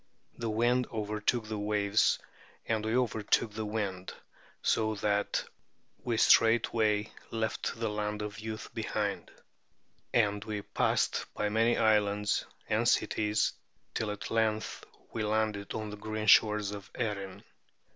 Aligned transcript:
The 0.35 0.49
wind 0.49 0.87
overtook 0.91 1.47
the 1.47 1.59
waves 1.59 2.17
and 2.65 2.83
we 2.83 2.95
overtook 2.97 3.51
the 3.51 3.67
wind, 3.67 4.11
so 4.63 4.95
that 4.95 5.43
we 6.03 6.17
straightway 6.17 7.13
left 7.29 7.79
the 7.79 7.87
Land 7.87 8.23
of 8.23 8.39
Youth 8.39 8.73
behind; 8.73 9.29
and 10.11 10.43
we 10.43 10.63
passed 10.63 11.27
by 11.35 11.49
many 11.49 11.77
islands 11.77 12.45
and 12.67 12.89
cities 12.89 13.53
till 13.93 14.09
at 14.09 14.31
length 14.31 14.83
we 15.13 15.21
landed 15.21 15.75
on 15.75 15.91
the 15.91 15.97
green 15.97 16.25
shores 16.25 16.71
of 16.71 16.89
Erin. 16.95 17.43